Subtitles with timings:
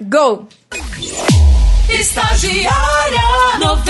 [0.00, 0.48] Go!
[1.88, 3.84] Estagiária 98.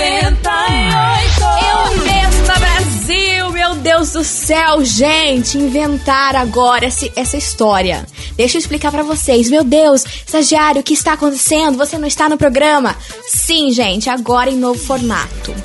[1.65, 3.49] Eu mesma, Brasil!
[3.51, 5.57] Meu Deus do céu, gente!
[5.57, 8.05] Inventar agora esse, essa história.
[8.35, 9.49] Deixa eu explicar pra vocês.
[9.49, 11.77] Meu Deus, estagiário, o que está acontecendo?
[11.77, 12.95] Você não está no programa?
[13.27, 15.55] Sim, gente, agora em novo formato.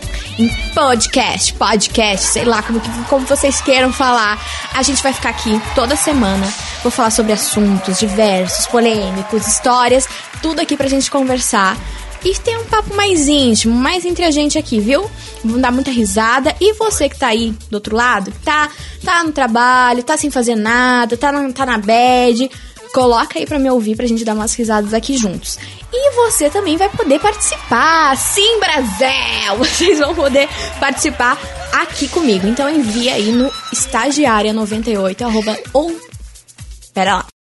[0.75, 4.39] Podcast, podcast, sei lá como, como vocês queiram falar.
[4.75, 6.47] A gente vai ficar aqui toda semana.
[6.83, 10.09] Vou falar sobre assuntos diversos, polêmicos, histórias,
[10.43, 11.77] tudo aqui pra gente conversar.
[12.23, 15.11] E ter um papo mais íntimo, mais entre a gente aqui, viu?
[15.43, 16.55] Vamos dar muita risada.
[16.61, 18.69] E você que tá aí do outro lado, tá,
[19.03, 22.51] tá no trabalho, tá sem fazer nada, tá na, tá na bed,
[22.93, 25.59] coloca aí pra me ouvir pra gente dar umas risadas aqui juntos.
[25.93, 28.17] E você também vai poder participar.
[28.17, 29.57] Sim, Brasil!
[29.59, 30.49] Vocês vão poder
[30.79, 31.39] participar
[31.73, 32.47] aqui comigo.
[32.47, 35.95] Então envia aí no estagiária98 arroba ou...
[36.93, 37.40] Pera lá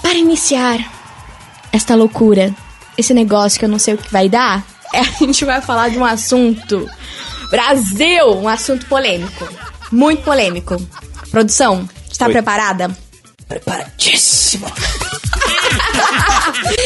[0.00, 0.78] para iniciar
[1.72, 2.54] esta loucura,
[2.96, 5.88] esse negócio que eu não sei o que vai dar, é, a gente vai falar
[5.88, 6.88] de um assunto.
[7.52, 8.30] Brasil!
[8.40, 9.46] Um assunto polêmico.
[9.92, 10.80] Muito polêmico.
[11.30, 12.32] Produção, está Oi.
[12.32, 12.90] preparada?
[13.46, 14.66] Preparadíssimo.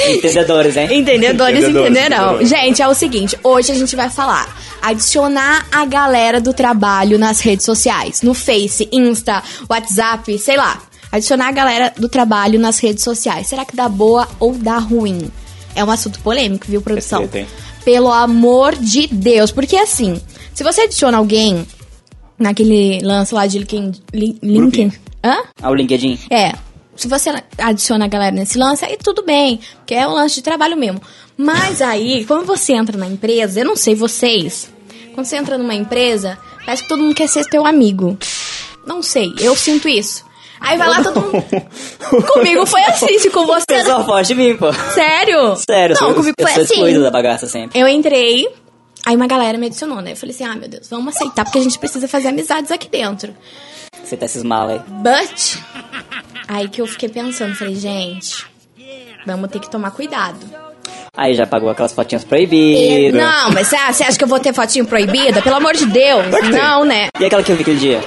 [0.08, 0.88] Entendedores, hein?
[0.90, 2.16] Entendedores Entendedores, entenderão.
[2.42, 2.48] entendedores.
[2.48, 7.40] Gente, é o seguinte, hoje a gente vai falar adicionar a galera do trabalho nas
[7.40, 10.82] redes sociais, no Face, Insta, WhatsApp, sei lá.
[11.12, 13.46] Adicionar a galera do trabalho nas redes sociais.
[13.46, 15.30] Será que dá boa ou dá ruim?
[15.76, 17.20] É um assunto polêmico, viu, produção?
[17.20, 17.46] treta, hein?
[17.86, 20.20] Pelo amor de Deus, porque assim,
[20.52, 21.64] se você adiciona alguém
[22.36, 24.92] naquele lance lá de LinkedIn, Lin- LinkedIn,
[25.24, 25.36] hã?
[25.62, 26.18] Ah, o LinkedIn.
[26.28, 26.52] É.
[26.96, 30.42] Se você adiciona a galera nesse lance, aí tudo bem, porque é um lance de
[30.42, 31.00] trabalho mesmo.
[31.38, 34.68] Mas aí, quando você entra na empresa, eu não sei vocês,
[35.14, 38.18] quando você entra numa empresa, parece que todo mundo quer ser teu amigo.
[38.84, 40.24] Não sei, eu sinto isso.
[40.60, 41.44] Aí vai lá todo mundo.
[42.32, 43.64] Comigo foi assim, se com O você.
[43.66, 44.72] pessoal foge de mim, pô.
[44.72, 45.54] Sério?
[45.56, 47.00] Sério, Não, comigo eu foi assim.
[47.02, 47.78] da bagaça sempre.
[47.78, 48.48] Eu entrei,
[49.04, 50.12] aí uma galera me adicionou, né?
[50.12, 52.88] Eu falei assim: ah, meu Deus, vamos aceitar, porque a gente precisa fazer amizades aqui
[52.88, 53.34] dentro.
[54.02, 54.80] Você tá esses mal aí.
[54.88, 55.58] But,
[56.48, 58.46] aí que eu fiquei pensando, falei, gente,
[59.26, 60.38] vamos ter que tomar cuidado.
[61.16, 63.18] Aí já pagou aquelas fotinhas proibidas.
[63.20, 65.40] Não, mas você acha que eu vou ter fotinho proibida?
[65.40, 67.08] Pelo amor de Deus, não, né?
[67.18, 68.04] E aquela que eu vi aquele dia?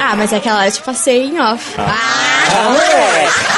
[0.00, 1.74] Ah, mas é aquela eu te passei em off.
[1.78, 3.56] Ah, moleque!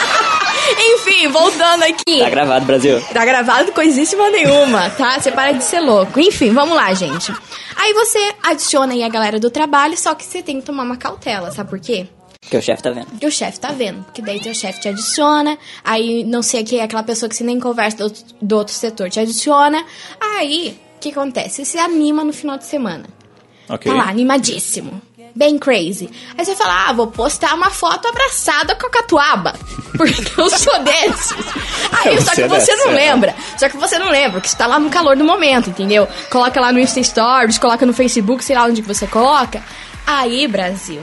[0.94, 2.18] Enfim, voltando aqui.
[2.20, 3.00] Tá gravado, Brasil.
[3.12, 5.18] Tá gravado coisíssima nenhuma, tá?
[5.18, 6.20] Você para de ser louco.
[6.20, 7.32] Enfim, vamos lá, gente.
[7.76, 10.96] Aí você adiciona aí a galera do trabalho, só que você tem que tomar uma
[10.96, 12.06] cautela, sabe por quê?
[12.40, 13.06] Porque o chefe tá vendo.
[13.06, 14.04] Porque o chefe tá vendo.
[14.04, 15.58] Porque daí teu chefe te adiciona.
[15.84, 19.10] Aí não sei aqui, aquela pessoa que você nem conversa do, outro- do outro setor
[19.10, 19.84] te adiciona.
[20.20, 21.56] Aí, o que acontece?
[21.56, 23.04] Você se anima no final de semana.
[23.68, 23.90] Ok.
[23.90, 25.00] Tá lá, animadíssimo.
[25.34, 26.10] Bem crazy.
[26.36, 29.54] Aí você fala, ah, vou postar uma foto abraçada com a catuaba.
[29.96, 31.34] Porque eu sou desses.
[31.92, 32.94] Aí, só que é você não é.
[32.94, 33.34] lembra.
[33.56, 36.08] Só que você não lembra, que você tá lá no calor do momento, entendeu?
[36.30, 39.62] Coloca lá no Insta Stories, coloca no Facebook, sei lá onde que você coloca.
[40.06, 41.02] Aí, Brasil.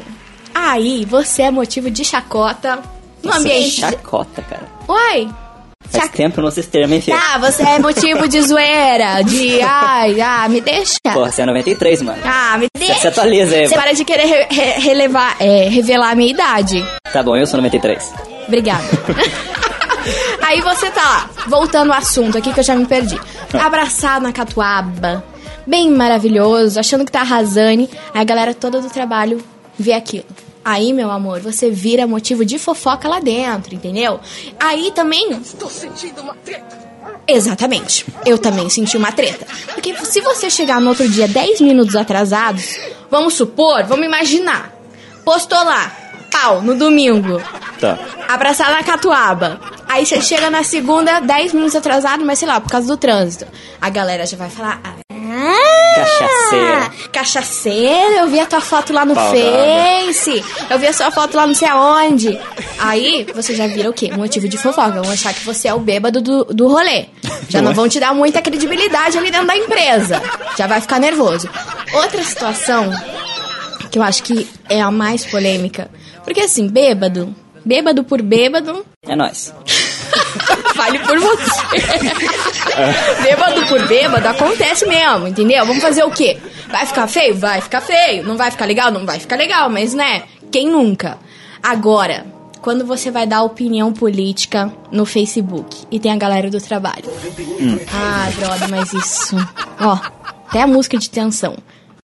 [0.53, 2.77] Aí, você é motivo de chacota
[3.21, 3.81] no Nossa, ambiente.
[3.81, 4.67] chacota, cara.
[4.87, 5.44] Oi.
[5.95, 7.17] Faz Chac- tempo não termo, hein, filho?
[7.17, 10.95] Tá, você é motivo de zoeira, de ai, ah, me deixa.
[11.13, 12.19] Porra, você é 93, mano.
[12.25, 13.01] Ah, me Você deixa.
[13.01, 13.67] se atualiza aí.
[13.67, 16.85] Você para de querer re- re- relevar, é, revelar a minha idade.
[17.11, 18.13] Tá bom, eu sou 93.
[18.47, 18.83] Obrigada.
[20.41, 23.19] Aí você tá lá, voltando ao assunto aqui que eu já me perdi.
[23.53, 25.23] Abraçado na catuaba,
[25.65, 27.89] bem maravilhoso, achando que tá arrasando.
[28.13, 29.43] Aí a galera toda do trabalho
[29.79, 30.25] vê aquilo.
[30.65, 34.19] Aí, meu amor, você vira motivo de fofoca lá dentro, entendeu?
[34.59, 35.31] Aí também.
[35.33, 36.83] Estou sentindo uma treta.
[37.27, 38.03] Exatamente.
[38.25, 39.45] Eu também senti uma treta.
[39.75, 42.77] Porque se você chegar no outro dia 10 minutos atrasados,
[43.11, 44.73] vamos supor, vamos imaginar.
[45.23, 45.91] Postou lá,
[46.31, 47.39] pau, no domingo
[47.79, 47.99] Tá.
[48.27, 49.59] abraçar na catuaba.
[49.87, 53.45] Aí você chega na segunda, 10 minutos atrasado, mas sei lá, por causa do trânsito.
[53.79, 54.81] A galera já vai falar.
[54.83, 55.04] Ah,
[55.95, 56.91] Cachaceira.
[57.11, 60.43] Cachaceira, eu vi a tua foto lá no Face.
[60.69, 62.39] Eu vi a sua foto lá não sei aonde.
[62.79, 64.11] Aí você já vira o quê?
[64.11, 65.01] Motivo de fofoca.
[65.01, 67.05] Vão achar que você é o bêbado do, do rolê.
[67.47, 70.21] Já não vão te dar muita credibilidade ali dentro da empresa.
[70.57, 71.49] Já vai ficar nervoso.
[71.93, 72.91] Outra situação
[73.91, 75.89] que eu acho que é a mais polêmica.
[76.23, 77.33] Porque assim, bêbado,
[77.63, 79.53] bêbado por bêbado, É nóis.
[80.75, 81.51] Fale por você.
[83.23, 85.65] bêbado por bêbado acontece mesmo, entendeu?
[85.65, 86.37] Vamos fazer o quê?
[86.69, 87.35] Vai ficar feio?
[87.35, 88.23] Vai ficar feio.
[88.23, 88.91] Não vai ficar legal?
[88.91, 90.23] Não vai ficar legal, mas né?
[90.51, 91.17] Quem nunca?
[91.61, 92.25] Agora,
[92.61, 97.05] quando você vai dar opinião política no Facebook e tem a galera do trabalho.
[97.93, 99.35] Ah, brother, mas isso.
[99.79, 99.99] Ó,
[100.47, 101.55] até a música de tensão.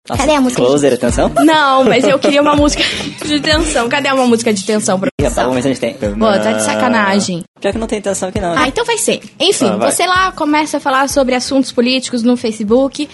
[0.08, 0.62] Nossa, Cadê a música?
[0.62, 1.30] Closer, atenção.
[1.44, 2.82] Não, mas eu queria uma música
[3.24, 3.88] de tensão.
[3.88, 5.94] Cadê uma música de tensão pra ver se a gente tem.
[5.94, 7.44] Pô, tá de sacanagem.
[7.60, 8.54] Pior que não tem tensão aqui não.
[8.54, 8.62] né?
[8.64, 9.20] Ah, então vai ser.
[9.38, 9.92] Enfim, Ah, vai.
[9.92, 13.08] você lá começa a falar sobre assuntos políticos no Facebook.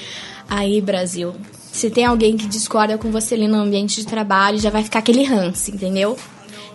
[0.49, 1.35] Aí, Brasil,
[1.73, 5.01] se tem alguém que discorda com você ali no ambiente de trabalho, já vai ficar
[5.01, 6.17] aquele ranço, entendeu?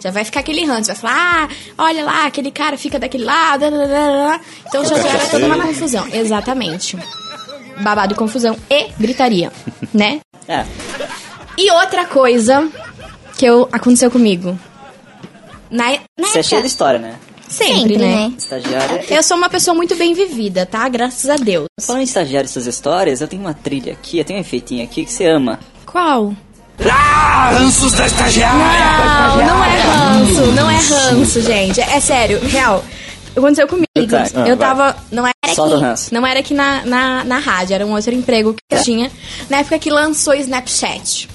[0.03, 3.59] Já vai ficar aquele ranço, vai falar, ah, olha lá, aquele cara fica daquele lado,
[3.59, 4.41] blá, blá, blá.
[4.67, 6.05] então já gera toda uma confusão.
[6.11, 6.97] Exatamente.
[7.81, 9.51] Babado, confusão e gritaria,
[9.93, 10.19] né?
[10.47, 10.65] É.
[11.57, 12.69] E outra coisa
[13.37, 14.57] que eu, aconteceu comigo.
[15.69, 17.15] Na, na Você é cheio de história, né?
[17.51, 18.15] sempre, Sempre, né?
[18.15, 18.33] né?
[18.37, 19.05] Estagiária.
[19.09, 20.87] Eu sou uma pessoa muito bem vivida, tá?
[20.87, 21.67] Graças a Deus.
[21.79, 24.83] Falando em estagiário e suas histórias, eu tenho uma trilha aqui, eu tenho um efeitinho
[24.83, 25.59] aqui que você ama.
[25.85, 26.33] Qual?
[26.89, 29.45] Ah, ranços da estagiária!
[29.45, 31.79] Não, não é ranço, não é ranço, gente.
[31.81, 32.83] É sério, real.
[33.35, 33.87] Aconteceu comigo.
[34.09, 34.67] Tá, ah, eu vai.
[34.67, 34.95] tava.
[35.11, 36.13] Não era o aqui.
[36.13, 39.11] Não era aqui na, na, na rádio, era um outro emprego que eu tinha.
[39.49, 41.29] Na época que lançou o Snapchat.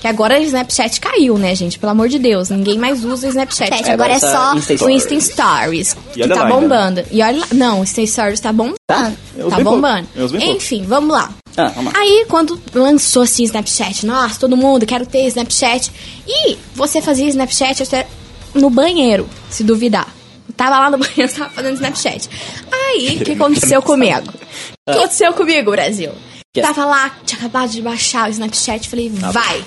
[0.00, 1.78] Que agora o Snapchat caiu, né, gente?
[1.78, 2.50] Pelo amor de Deus.
[2.50, 3.64] Ninguém mais usa o Snapchat.
[3.64, 4.90] Snapchat, agora é só Insta o.
[4.90, 5.96] Insta Stories.
[6.14, 7.04] E que tá bombando.
[7.10, 7.46] E olha lá.
[7.52, 8.76] Não, o Insta Stories tá bombando.
[8.86, 9.12] Tá?
[9.50, 10.06] Tá bombando.
[10.14, 10.36] Pouco.
[10.36, 11.30] Enfim, vamos lá.
[11.56, 12.00] Ah, vamos lá.
[12.00, 15.90] Aí, quando lançou assim Snapchat, nossa, todo mundo, quero ter Snapchat.
[16.26, 18.06] E você fazia Snapchat até
[18.54, 20.17] no banheiro, se duvidar.
[20.58, 22.28] Tava lá no banheiro, tava fazendo Snapchat.
[22.70, 24.28] Aí, o que aconteceu comigo?
[24.28, 26.12] O que aconteceu comigo, Brasil?
[26.60, 29.64] Tava lá, tinha acabado de baixar o Snapchat, falei, vai.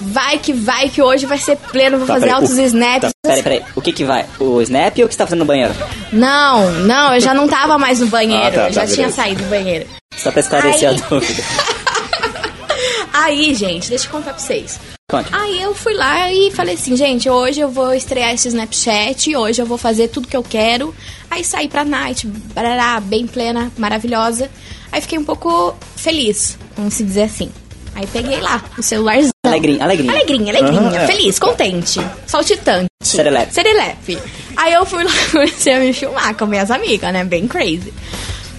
[0.00, 3.10] Vai que vai, que hoje vai ser pleno, vou Tá, fazer peraí, altos o- snaps.
[3.22, 3.62] Peraí, peraí.
[3.76, 4.24] O que que vai?
[4.38, 5.74] O Snap ou o que você tá fazendo no banheiro?
[6.10, 8.96] Não, não, eu já não tava mais no banheiro, Ah, tá, eu já tá, tinha
[9.08, 9.16] beleza.
[9.16, 9.86] saído do banheiro.
[10.16, 11.42] Só pra esclarecer Aí- a dúvida.
[13.12, 14.80] Aí, gente, deixa eu contar pra vocês.
[15.10, 15.28] Conte.
[15.32, 19.60] Aí eu fui lá e falei assim, gente, hoje eu vou estrear esse Snapchat, hoje
[19.60, 20.94] eu vou fazer tudo que eu quero.
[21.30, 24.48] Aí saí pra night, barará, bem plena, maravilhosa.
[24.92, 27.50] Aí fiquei um pouco feliz, vamos se dizer assim.
[27.94, 29.30] Aí peguei lá o celularzão.
[29.44, 30.12] Alegrinha, alegrinha.
[30.12, 31.06] Alegrinha, alegrinha, é.
[31.06, 32.88] feliz, contente, saltitante.
[33.02, 33.52] Serelepe.
[33.52, 34.18] Serelepe.
[34.56, 37.24] Aí eu fui lá comecei a me filmar com minhas amigas, né?
[37.24, 37.92] Bem crazy.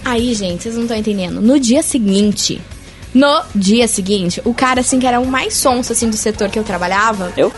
[0.04, 1.40] Aí, gente, vocês não estão entendendo.
[1.40, 2.60] No dia seguinte,
[3.14, 6.58] no dia seguinte, o cara, assim, que era o mais sonso, assim, do setor que
[6.58, 7.32] eu trabalhava...
[7.36, 7.52] Eu?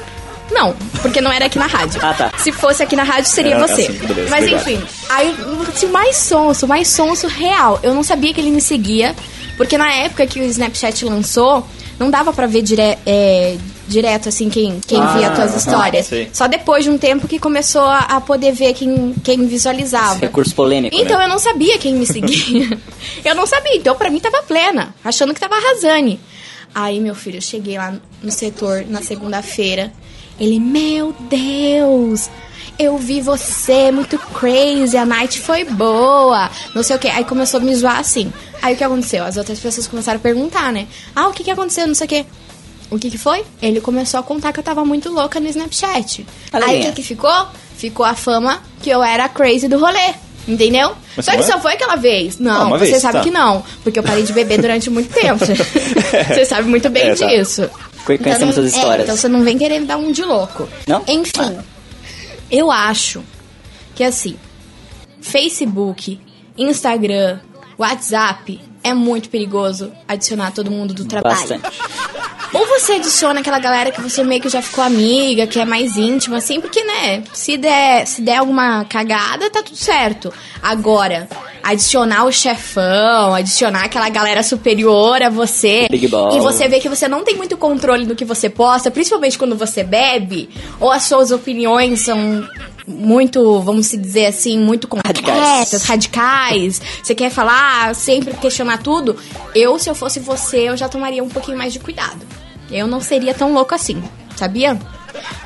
[0.50, 2.00] Não, porque não era aqui na rádio.
[2.04, 2.32] Ah, tá.
[2.38, 3.82] Se fosse aqui na rádio, seria Era você.
[3.82, 4.68] assim, beleza, Mas obrigado.
[4.70, 5.34] enfim, aí,
[5.74, 7.80] assim, o mais sonso, mais sonso real.
[7.82, 9.14] Eu não sabia que ele me seguia,
[9.56, 11.66] porque na época que o Snapchat lançou,
[11.98, 16.06] não dava pra ver dire é, direto, assim, quem, quem Ah, via as tuas histórias.
[16.06, 16.30] sei.
[16.32, 20.18] Só depois de um tempo que começou a, a poder ver quem, quem visualizava.
[20.20, 21.24] Recurso polêmico, Então né?
[21.24, 22.78] eu não sabia quem me seguia.
[23.24, 26.18] eu não sabia, então pra mim tava plena, achando que tava arrasando.
[26.74, 29.92] Aí, meu filho, eu cheguei lá no setor na segunda-feira.
[30.40, 32.28] Ele, meu Deus,
[32.76, 37.06] eu vi você, muito crazy, a night foi boa, não sei o que.
[37.06, 38.32] Aí começou a me zoar assim.
[38.60, 39.24] Aí o que aconteceu?
[39.24, 40.88] As outras pessoas começaram a perguntar, né?
[41.14, 42.26] Ah, o que que aconteceu, não sei o que.
[42.90, 43.44] O que que foi?
[43.60, 46.26] Ele começou a contar que eu tava muito louca no Snapchat.
[46.52, 47.46] Aí o que que ficou?
[47.76, 50.14] Ficou a fama que eu era a crazy do rolê.
[50.46, 50.94] Entendeu?
[51.16, 51.42] Mas só que é?
[51.42, 52.38] só foi aquela vez.
[52.38, 53.24] Não, Ah, você vez, sabe tá.
[53.24, 53.64] que não.
[53.82, 55.42] Porque eu parei de beber durante muito tempo.
[55.44, 57.26] você sabe muito bem É, tá.
[57.26, 57.68] disso.
[58.04, 59.04] Conhecemos não- suas é, histórias.
[59.04, 60.68] então você não vem querer me dar um de louco.
[60.86, 61.02] Não?
[61.08, 61.56] Enfim,
[62.50, 63.24] eu acho
[63.94, 64.36] que assim,
[65.22, 66.20] Facebook,
[66.58, 67.38] Instagram,
[67.78, 71.38] WhatsApp é muito perigoso adicionar todo mundo do trabalho.
[71.38, 71.64] Bastante.
[72.52, 75.96] Ou você adiciona aquela galera que você meio que já ficou amiga, que é mais
[75.96, 80.32] íntima, assim, porque, né, se der, se der alguma cagada, tá tudo certo.
[80.62, 81.28] Agora,
[81.64, 85.88] adicionar o chefão, adicionar aquela galera superior a você.
[85.90, 86.04] Big.
[86.06, 89.56] E você vê que você não tem muito controle do que você posta, principalmente quando
[89.56, 90.48] você bebe,
[90.78, 92.46] ou as suas opiniões são
[92.86, 96.80] muito, vamos se dizer assim, muito concretas, radicais.
[97.02, 99.16] Você quer falar, sempre questionar tudo.
[99.54, 102.26] Eu, se eu fosse você, eu já tomaria um pouquinho mais de cuidado.
[102.70, 104.02] Eu não seria tão louco assim,
[104.36, 104.78] sabia?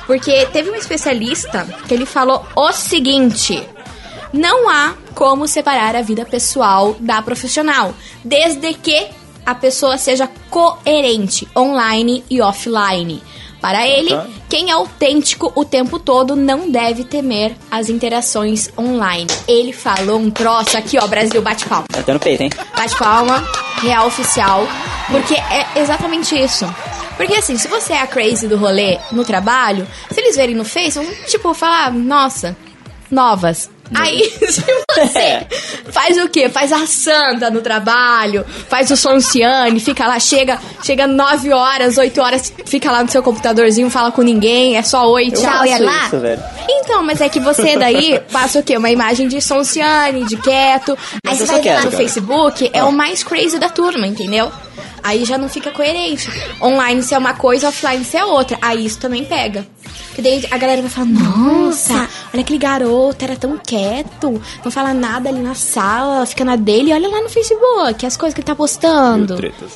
[0.05, 3.63] Porque teve um especialista que ele falou o seguinte:
[4.33, 7.93] não há como separar a vida pessoal da profissional,
[8.23, 9.07] desde que
[9.45, 13.21] a pessoa seja coerente online e offline.
[13.61, 14.25] Para ele, Tá.
[14.47, 19.27] quem é autêntico o tempo todo não deve temer as interações online.
[19.47, 21.85] Ele falou um troço aqui, ó, Brasil, bate palma.
[21.91, 22.49] Tá tendo peito, hein?
[22.75, 23.43] Bate palma,
[23.81, 24.65] real oficial.
[25.11, 26.65] Porque é exatamente isso.
[27.17, 30.63] Porque assim, se você é a crazy do rolê no trabalho, se eles verem no
[30.63, 32.55] Face, vão tipo falar, nossa,
[33.11, 33.69] novas.
[33.93, 35.47] Aí, se você
[35.91, 36.49] faz o quê?
[36.49, 42.21] Faz a santa no trabalho, faz o sonciane, fica lá, chega, chega 9 horas, 8
[42.21, 45.79] horas, fica lá no seu computadorzinho, fala com ninguém, é só oi, tchau, e é
[45.79, 46.05] lá.
[46.05, 46.43] isso, velho.
[46.69, 48.77] Então, mas é que você daí passa o quê?
[48.77, 50.97] Uma imagem de sonciane, de quieto.
[51.25, 51.91] Aí você vai lá no cara.
[51.91, 54.51] Facebook, é o mais crazy da turma, entendeu?
[55.03, 56.29] Aí já não fica coerente.
[56.61, 58.57] Online ser uma coisa, offline ser outra.
[58.61, 59.65] Aí isso também pega.
[60.07, 61.93] Porque daí a galera vai falar, nossa,
[62.33, 66.93] olha aquele garoto, era tão quieto, não fala nada ali na sala, fica na dele,
[66.93, 69.35] olha lá no Facebook, as coisas que ele tá postando.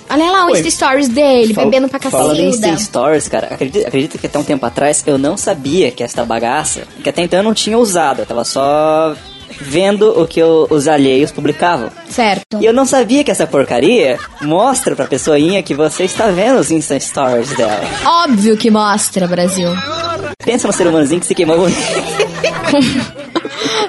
[0.10, 0.50] Olha lá o.
[0.56, 2.68] Insta Stories dele, Fala- bebendo pra Falando em cacilda.
[2.68, 6.24] Insta Stories, cara, acredita, acredita que até um tempo atrás eu não sabia que esta
[6.26, 9.16] bagaça, que até então eu não tinha usado, eu tava só
[9.64, 11.90] vendo o que o- os alheios publicavam.
[12.10, 12.60] Certo.
[12.62, 16.70] E eu não sabia que essa porcaria mostra pra pessoinha que você está vendo os
[16.72, 17.82] Insta Stories dela.
[18.06, 19.70] Óbvio que mostra, Brasil.
[20.44, 21.78] Pensa no ser humanozinho que se queimou bonito.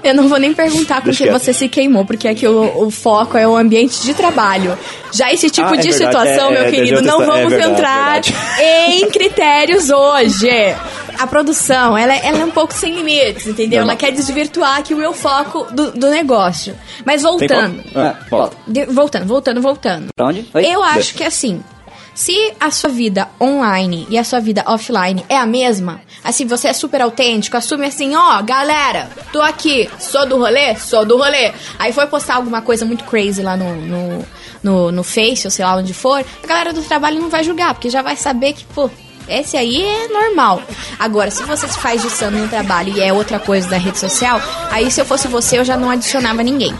[0.02, 1.40] Eu não vou nem perguntar com Deixa que quieto.
[1.42, 4.76] você se queimou, porque aqui o, o foco é o ambiente de trabalho.
[5.12, 5.96] Já esse tipo Ah, é de verdade,
[6.28, 8.34] situação, é, meu é, querido, não é vamos verdade, entrar verdade.
[8.92, 10.48] em critérios hoje.
[11.18, 13.80] A produção, ela, ela é um pouco sem limites, entendeu?
[13.80, 13.92] Normal.
[13.92, 16.76] Ela quer desvirtuar aqui o meu foco do, do negócio.
[17.04, 17.82] Mas voltando.
[17.94, 18.56] Ah, volta.
[18.66, 20.08] De- voltando, voltando, voltando.
[20.14, 20.48] Pra onde?
[20.54, 20.66] Oi?
[20.66, 21.62] Eu acho que assim,
[22.14, 26.68] se a sua vida online e a sua vida offline é a mesma, assim, você
[26.68, 31.52] é super autêntico, assume assim, ó, galera, tô aqui, sou do rolê, sou do rolê.
[31.78, 34.24] Aí foi postar alguma coisa muito crazy lá no, no,
[34.62, 37.74] no, no Face, ou sei lá onde for, a galera do trabalho não vai julgar,
[37.74, 38.88] porque já vai saber que, pô,
[39.28, 40.62] esse aí é normal.
[40.98, 43.98] Agora, se você se faz de sano no trabalho e é outra coisa da rede
[43.98, 44.40] social,
[44.70, 46.74] aí se eu fosse você, eu já não adicionava ninguém.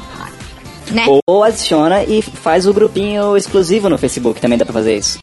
[0.90, 1.06] Né?
[1.26, 5.18] Ou adiciona e faz o grupinho exclusivo no Facebook, também dá pra fazer isso.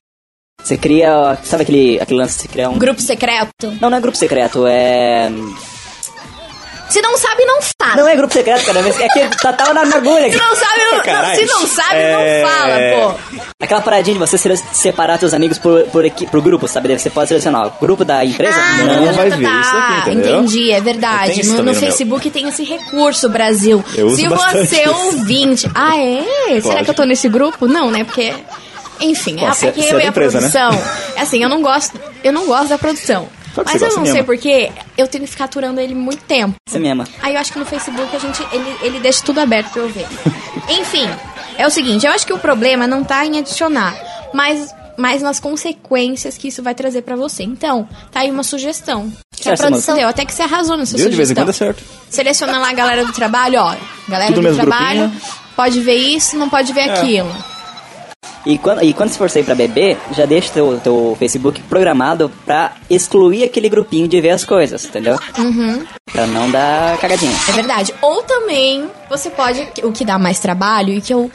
[0.64, 2.78] Você cria, sabe aquele, aquele lance de criar um...
[2.78, 3.72] Grupo secreto.
[3.80, 5.32] Não, não é grupo secreto, é...
[6.92, 7.96] Se não sabe, não fala.
[7.96, 10.34] Não é grupo secreto, cara, é que tá, tava na mergulha aqui.
[10.34, 11.40] Se não sabe, não, Caralho.
[11.40, 12.42] se não sabe, É.
[12.42, 12.78] não fala,
[13.38, 13.42] pô.
[13.62, 14.38] Aquela paradinha de você
[14.74, 16.98] separar seus amigos por, por, equi- por grupo, sabe?
[16.98, 18.58] Você pode selecionar o grupo da empresa.
[18.60, 19.62] Ah, Não tá, vai tá, ver tá.
[19.62, 20.36] isso daqui, entendeu?
[20.40, 21.44] Entendi, é verdade.
[21.48, 21.76] No, no no meu.
[21.76, 23.84] Facebook tem esse recurso, Brasil.
[23.96, 24.92] Eu uso Se você é isso.
[24.92, 25.72] ouvinte.
[25.74, 26.60] Ah, é?
[26.60, 26.84] Será Pode.
[26.86, 27.68] que eu tô nesse grupo?
[27.68, 28.04] Não, né?
[28.04, 28.34] Porque.
[29.00, 30.50] Enfim, Bom, é, é é eu e a empresa, né?
[30.50, 30.84] produção.
[31.16, 32.00] É assim, eu não gosto.
[32.24, 33.28] Eu não gosto da produção.
[33.66, 36.56] Mas eu não sei porquê, eu tenho que ficar aturando ele muito tempo.
[36.68, 37.06] Você mesma.
[37.22, 39.90] Aí eu acho que no Facebook a gente ele, ele deixa tudo aberto pra eu
[39.90, 40.08] ver.
[40.70, 41.10] Enfim,
[41.58, 43.96] é o seguinte, eu acho que o problema não tá em adicionar,
[44.34, 47.42] mas mas nas consequências que isso vai trazer pra você.
[47.44, 49.12] Então, tá aí uma sugestão.
[49.36, 50.02] Que a Certo, produção moça.
[50.02, 51.10] deu, até que você arrasou na sua Viu?
[51.10, 51.44] De vez em sugestão.
[51.46, 51.84] quando é certo.
[52.10, 53.76] Seleciona lá a galera do trabalho, ó.
[54.08, 55.22] Galera Tudo do trabalho, grupinho.
[55.56, 56.92] pode ver isso, não pode ver É.
[56.94, 57.36] aquilo.
[58.46, 62.32] E quando, e quando você for sair pra beber, já deixa teu, teu Facebook programado
[62.46, 65.18] pra excluir aquele grupinho de ver as coisas, entendeu?
[65.38, 65.86] Uhum.
[66.12, 67.36] Pra não dar cagadinha.
[67.48, 67.94] É verdade.
[68.02, 69.68] Ou também você pode.
[69.84, 71.30] O que dá mais trabalho e que eu.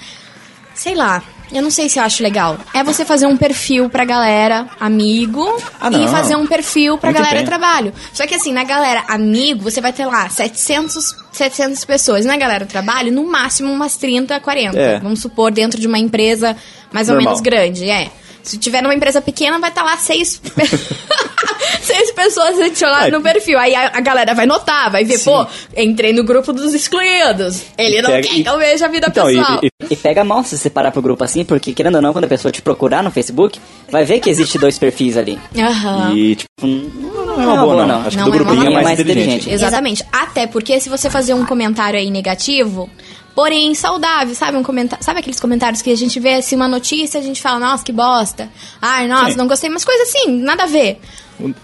[0.74, 1.22] Sei lá.
[1.52, 2.58] Eu não sei se eu acho legal.
[2.74, 5.46] É você fazer um perfil pra galera amigo
[5.80, 7.46] Ah, e fazer um perfil pra Muito galera bem.
[7.46, 7.92] trabalho.
[8.12, 12.24] Só que assim, na galera amigo, você vai ter lá 700, 700 pessoas.
[12.26, 14.76] Na galera trabalho, no máximo umas 30, 40.
[14.76, 14.98] É.
[14.98, 16.56] Vamos supor, dentro de uma empresa
[16.92, 17.32] mais ou Normal.
[17.34, 17.88] menos grande.
[17.90, 18.10] É.
[18.42, 20.40] Se tiver numa empresa pequena, vai estar lá seis.
[21.82, 23.10] seis pessoas adicionadas Ai.
[23.10, 23.58] no perfil.
[23.58, 25.24] Aí a, a galera vai notar, vai ver, Sim.
[25.24, 27.62] pô, entrei no grupo dos excluídos.
[27.76, 29.60] Ele não Pega- quer que eu veja a vida Então, e- pessoal.
[29.62, 32.24] e- E pega mal se você separar pro grupo assim, porque querendo ou não, quando
[32.24, 33.58] a pessoa te procurar no Facebook,
[33.90, 35.38] vai ver que existe dois perfis ali.
[35.58, 36.12] Aham.
[36.14, 38.00] E, tipo, não é uma boa, não.
[38.02, 38.74] Acho que Não do é uma grupinho é boa.
[38.74, 39.26] mais, Mais inteligente.
[39.26, 39.54] inteligente.
[39.54, 40.04] Exatamente.
[40.12, 42.88] Até porque se você fazer um comentário aí negativo,
[43.36, 44.56] porém saudável, sabe?
[44.56, 47.60] Um comentário, sabe aqueles comentários que a gente vê assim uma notícia, a gente fala,
[47.60, 48.48] nossa, que bosta.
[48.80, 49.36] Ai, nossa, Sim.
[49.36, 50.98] não gostei, mas coisa assim, nada a ver.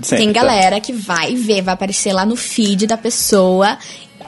[0.02, 0.41] Sempre, Tem tá.
[0.43, 3.79] galera que vai ver, vai aparecer lá no feed da pessoa,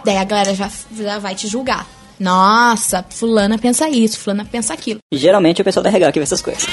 [0.03, 1.87] daí a galera já, já vai te julgar.
[2.19, 4.99] Nossa, fulana pensa isso, fulana pensa aquilo.
[5.13, 6.65] E geralmente é o pessoal da RH que vê essas coisas.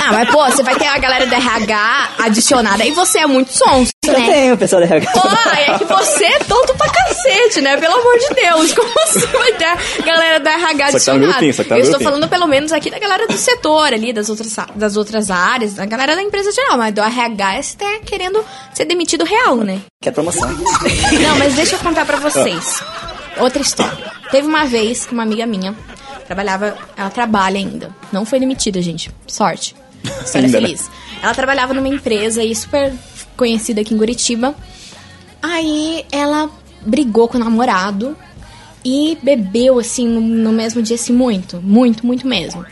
[0.00, 3.52] Ah, mas pô, você vai ter a galera da RH adicionada e você é muito
[3.52, 4.26] sonso, Eu né?
[4.30, 5.10] tenho o pessoal da RH.
[5.12, 7.76] Pô, é que você é tonto pra cacete, né?
[7.76, 8.72] Pelo amor de Deus.
[8.72, 11.26] Como você vai ter a galera da RH Só que tá adicionada?
[11.32, 13.92] grupinho, só que tá no Eu estou falando pelo menos aqui da galera do setor
[13.92, 17.76] ali, das outras, das outras áreas, da galera da empresa geral, mas do RH você
[17.76, 19.80] tá querendo ser demitido real, né?
[20.02, 20.48] Que é promoção.
[20.48, 22.82] Não, mas deixa eu contar pra vocês.
[23.38, 24.19] Outra história.
[24.30, 25.74] Teve uma vez que uma amiga minha
[26.26, 27.94] trabalhava, ela trabalha ainda.
[28.12, 29.10] Não foi demitida, gente.
[29.26, 29.74] Sorte.
[30.34, 30.48] Ainda, né?
[30.48, 30.90] feliz.
[31.22, 32.92] Ela trabalhava numa empresa aí super
[33.36, 34.54] conhecida aqui em Curitiba.
[35.42, 36.48] Aí ela
[36.80, 38.16] brigou com o namorado
[38.84, 42.64] e bebeu assim no, no mesmo dia assim muito, muito, muito mesmo.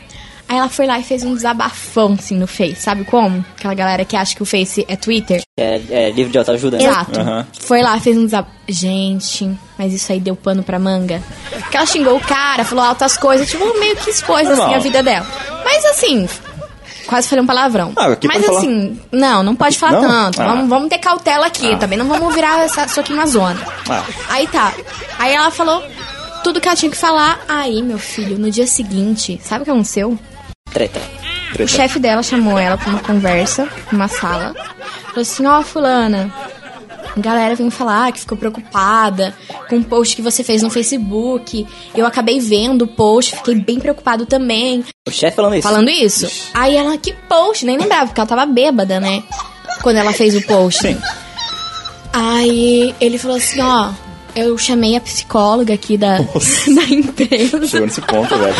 [0.49, 2.77] Aí ela foi lá e fez um desabafão, assim, no Face.
[2.77, 3.45] Sabe como?
[3.55, 5.41] Aquela galera que acha que o Face é Twitter.
[5.55, 6.85] É, é livro de autoajuda, né?
[6.85, 7.19] Exato.
[7.19, 7.47] Aham.
[7.59, 8.55] Foi lá, fez um desabafo.
[8.67, 11.21] Gente, mas isso aí deu pano pra manga.
[11.51, 14.75] Porque ela xingou o cara, falou altas coisas, tipo, meio que expôs, assim, Normal.
[14.75, 15.25] a vida dela.
[15.63, 16.27] Mas assim,
[17.05, 17.93] quase falei um palavrão.
[17.95, 18.57] Ah, aqui mas pode falar.
[18.59, 20.01] assim, não, não pode falar Não?
[20.01, 20.41] tanto.
[20.41, 20.47] Ah.
[20.47, 23.59] Vamos, vamos ter cautela aqui, também não vamos virar essa, isso aqui uma zona.
[23.87, 24.03] Ah.
[24.29, 24.73] Aí tá.
[25.19, 25.83] Aí ela falou
[26.43, 27.39] tudo que ela tinha que falar.
[27.47, 30.17] Aí, meu filho, no dia seguinte, sabe o que aconteceu?
[30.71, 31.01] Treta.
[31.49, 31.67] O Treta.
[31.67, 34.53] chefe dela chamou ela pra uma conversa, numa sala.
[35.07, 36.31] Falou assim, ó, fulana,
[37.17, 39.33] a galera veio falar que ficou preocupada
[39.67, 41.65] com o post que você fez no Facebook.
[41.95, 44.83] Eu acabei vendo o post, fiquei bem preocupado também.
[45.07, 45.67] O chefe falando isso.
[45.67, 46.49] Falando isso.
[46.53, 47.65] Aí ela, que post?
[47.65, 49.23] Nem lembrava, porque ela tava bêbada, né?
[49.81, 50.81] Quando ela fez o post.
[50.81, 50.97] Sim.
[52.13, 53.91] Aí ele falou assim, ó,
[54.35, 57.65] eu chamei a psicóloga aqui da, da empresa.
[57.67, 58.55] Chegou nesse ponto, velho.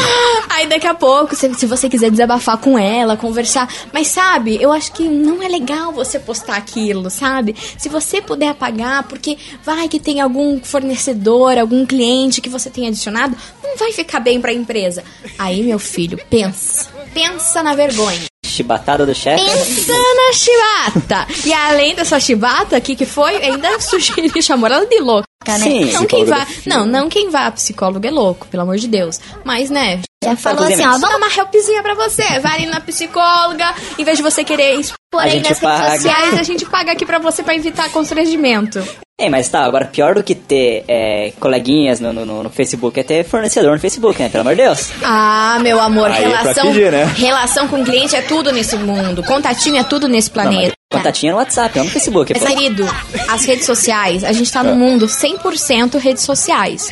[0.49, 3.71] Aí daqui a pouco, se, se você quiser desabafar com ela, conversar.
[3.93, 7.55] Mas sabe, eu acho que não é legal você postar aquilo, sabe?
[7.77, 12.89] Se você puder apagar, porque vai que tem algum fornecedor, algum cliente que você tenha
[12.89, 13.35] adicionado,
[13.69, 15.03] não vai ficar bem pra empresa.
[15.37, 16.89] Aí, meu filho, pensa.
[17.13, 18.21] Pensa na vergonha.
[18.45, 19.43] Chibatada do chefe.
[19.43, 21.27] Pensa na chibata.
[21.45, 25.57] E além dessa chibata aqui que foi, ainda sugeriu, chamou ela de louca, né?
[25.59, 29.19] Sim, não quem vá, não, não quem vá psicólogo é louco, pelo amor de Deus.
[29.43, 32.39] Mas, né, já falou assim, ó, vamos dar uma helpzinha pra você.
[32.39, 35.83] Vai na psicóloga, em vez de você querer expor A aí gente nas paga.
[35.89, 38.83] redes sociais, a gente paga aqui pra você pra evitar constrangimento.
[39.19, 43.03] Ei, mas tá, agora pior do que ter é, coleguinhas no, no, no Facebook é
[43.03, 44.29] ter fornecedor no Facebook, né?
[44.29, 44.91] Pelo amor de Deus.
[45.03, 47.03] Ah, meu amor, Aí é relação, pedir, né?
[47.17, 49.21] relação com cliente é tudo nesse mundo.
[49.23, 50.73] Contatinho é tudo nesse Não, planeta.
[50.89, 52.33] contatinho no WhatsApp, não no Facebook.
[52.33, 52.55] Mas, pô.
[52.57, 52.85] querido,
[53.27, 54.63] as redes sociais, a gente tá É.
[54.63, 56.89] num mundo 100% redes sociais.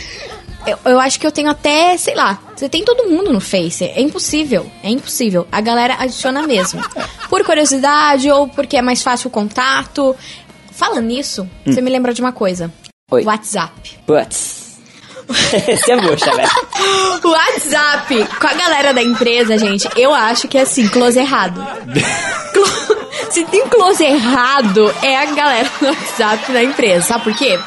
[0.65, 3.85] Eu, eu acho que eu tenho até, sei lá, você tem todo mundo no Face.
[3.85, 5.47] É impossível, é impossível.
[5.49, 6.81] A galera adiciona mesmo.
[7.29, 10.13] Por curiosidade ou porque é mais fácil o contato.
[10.77, 11.73] Falando nisso, Hum.
[11.73, 12.71] você me lembrou de uma coisa.
[13.11, 13.23] Oi.
[13.25, 13.99] WhatsApp.
[14.05, 14.77] Você
[15.91, 16.49] é bucha, velho.
[17.25, 21.59] WhatsApp com a galera da empresa, gente, eu acho que é assim, close errado.
[22.53, 22.97] Clo-
[23.31, 27.05] Se tem close errado, é a galera do WhatsApp da empresa.
[27.07, 27.59] Sabe por quê?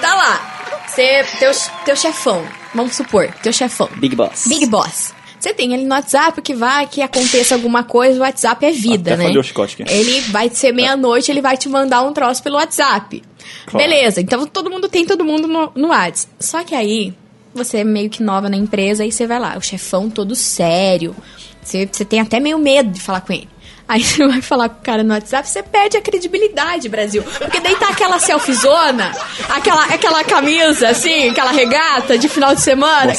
[0.00, 1.50] Tá lá, você, teu,
[1.84, 2.44] teu chefão,
[2.74, 3.88] vamos supor, teu chefão.
[3.96, 4.46] Big Boss.
[4.46, 5.12] Big Boss.
[5.48, 9.14] Você tem ele no WhatsApp que vai, que aconteça alguma coisa, o WhatsApp é vida,
[9.14, 9.38] Até né?
[9.38, 9.90] o chicote aqui.
[9.90, 13.22] Ele vai ser meia-noite, ele vai te mandar um troço pelo WhatsApp.
[13.64, 13.88] Claro.
[13.88, 16.34] Beleza, então todo mundo tem todo mundo no, no WhatsApp.
[16.38, 17.14] Só que aí,
[17.54, 21.16] você é meio que nova na empresa, aí você vai lá, o chefão todo sério.
[21.62, 23.48] Você, você tem até meio medo de falar com ele.
[23.88, 27.22] Aí você vai falar com o cara no WhatsApp, você perde a credibilidade, Brasil.
[27.22, 29.12] Porque daí tá aquela selfiezona,
[29.48, 33.14] aquela, aquela camisa, assim, aquela regata de final de semana.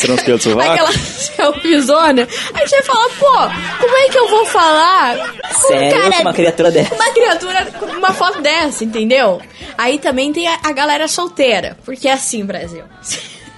[0.72, 2.28] Aquela selfiezona.
[2.54, 6.22] Aí você fala, pô, como é que eu vou falar com um Sério, cara com
[6.22, 6.94] uma criatura dessa?
[6.94, 9.42] uma criatura com uma foto dessa, entendeu?
[9.76, 11.78] Aí também tem a, a galera solteira.
[11.84, 12.84] Porque é assim, Brasil.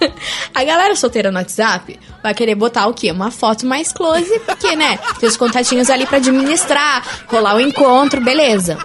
[0.52, 3.10] A galera solteira no WhatsApp vai querer botar o quê?
[3.10, 4.98] Uma foto mais close, porque, né?
[5.18, 8.78] Tem os contatinhos ali pra administrar, rolar o encontro, beleza.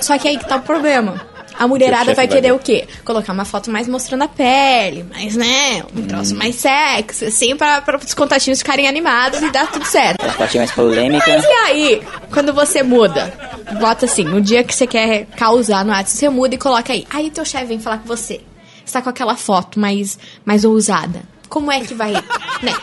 [0.00, 1.28] Só que aí que tá o problema.
[1.58, 2.52] A mulherada vai vai querer ver.
[2.52, 2.86] o quê?
[3.04, 5.82] Colocar uma foto mais mostrando a pele, mais, né?
[5.94, 10.24] Um troço mais sexy, assim, pra, pra os contatinhos ficarem animados e dar tudo certo.
[10.24, 11.24] A fotinha mais polêmica.
[11.26, 13.34] Mas e aí, quando você muda?
[13.80, 17.04] Bota assim, no dia que você quer causar no WhatsApp, você muda e coloca aí.
[17.10, 18.40] Aí teu chefe vem falar com você.
[18.84, 21.22] Você tá com aquela foto mais, mais ousada.
[21.48, 22.74] Como é que vai, né?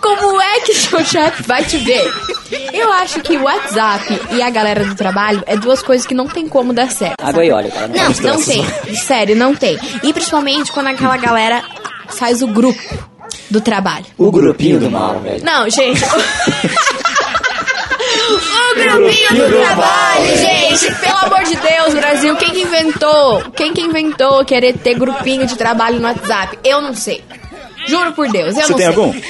[0.00, 2.10] Como é que seu chefe vai te ver?
[2.72, 6.26] Eu acho que o WhatsApp e a galera do trabalho é duas coisas que não
[6.26, 7.16] tem como dar certo.
[7.20, 7.88] Água e óleo, cara.
[7.88, 8.64] Não, não tem.
[8.94, 9.78] Sério, não tem.
[10.02, 11.62] E principalmente quando aquela galera
[12.08, 12.80] faz o grupo
[13.50, 14.06] do trabalho.
[14.16, 15.44] O grupinho do mal, velho.
[15.44, 16.02] Não, gente.
[18.32, 20.94] o grupinho do trabalho, gente.
[21.00, 22.36] Pelo amor de Deus, Brasil.
[22.36, 23.42] Quem que inventou?
[23.54, 26.58] Quem que inventou querer ter grupinho de trabalho no WhatsApp?
[26.64, 27.22] Eu não sei.
[27.88, 28.86] Juro por Deus, eu Você não tem sei.
[28.86, 29.20] algum?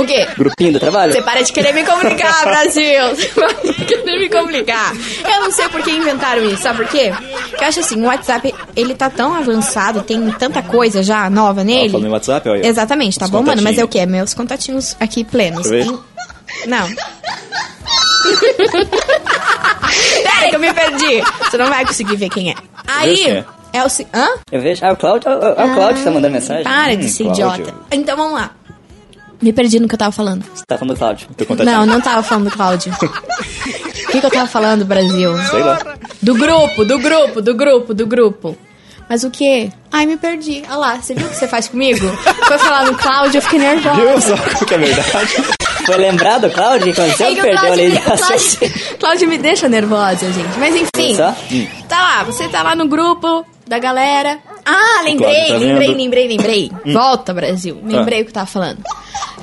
[0.00, 0.26] O quê?
[0.36, 1.12] Grupinho do trabalho?
[1.12, 3.08] Você para de querer me complicar, Brasil!
[3.16, 4.92] Você para de querer me complicar.
[5.24, 7.12] Eu não sei por que inventaram isso, sabe por quê?
[7.50, 11.64] Porque eu acho assim, o WhatsApp, ele tá tão avançado, tem tanta coisa já nova
[11.64, 11.90] nele.
[11.90, 12.66] falando em WhatsApp, olha.
[12.66, 14.04] Exatamente, tá Os bombando, mas é o quê?
[14.06, 15.68] Meus contatinhos aqui plenos.
[15.68, 16.66] Deixa eu ver.
[16.66, 16.88] Não.
[20.22, 21.22] Pera que eu me perdi.
[21.50, 22.54] Você não vai conseguir ver quem é.
[22.86, 23.26] Aí,
[23.72, 23.82] é.
[23.82, 23.86] o...
[24.14, 24.28] Hã?
[24.50, 24.84] Eu vejo.
[24.84, 25.28] Ah, o Cláudio.
[25.30, 26.64] É o- é o Cláudio que tá mandando mensagem.
[26.64, 27.44] Para de Hum, ser Cláudio.
[27.54, 27.74] idiota.
[27.90, 28.50] Então vamos lá.
[29.40, 30.44] Me perdi no que eu tava falando.
[30.54, 31.28] Você tá falando do Cláudio.
[31.64, 32.92] Não, não tava falando do Cláudio.
[34.08, 35.36] O que, que eu tava falando, Brasil?
[35.50, 35.78] Sei lá.
[36.22, 38.56] Do grupo, do grupo, do grupo, do grupo.
[39.06, 39.70] Mas o quê?
[39.92, 40.62] Ai, me perdi.
[40.66, 42.06] Olha lá, você viu o que você faz comigo?
[42.46, 43.96] Foi falar no Cláudio, eu fiquei nervosa.
[44.00, 44.20] Viu
[44.58, 45.36] só que é verdade?
[45.88, 47.26] Foi lembrado, Cláudio, que aconteceu?
[47.26, 48.96] É que o Perdeu a lei me, de Cláudio.
[49.00, 50.58] Cláudio me deixa nervosa, gente.
[50.58, 51.34] Mas enfim, Só?
[51.88, 54.38] tá lá, você tá lá no grupo da galera.
[54.64, 56.72] Ah, lembrei, tá lembrei, lembrei, lembrei.
[56.92, 57.80] Volta, Brasil.
[57.84, 58.82] Lembrei o que eu tava falando.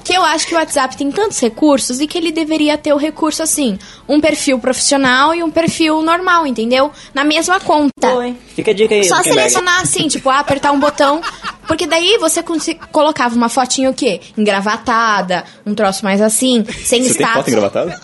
[0.04, 2.98] Que eu acho que o WhatsApp tem tantos recursos e que ele deveria ter o
[2.98, 6.92] recurso assim, um perfil profissional e um perfil normal, entendeu?
[7.12, 8.14] Na mesma conta.
[8.14, 8.36] Oi.
[8.56, 11.22] Fica a dica aí, Só selecionar assim, tipo, ah, apertar um botão.
[11.68, 12.44] Porque daí você
[12.92, 14.22] colocava uma fotinha o quê?
[14.38, 17.48] Engravatada, um troço mais assim, sem Você tem foto status.
[17.48, 18.02] engravatada?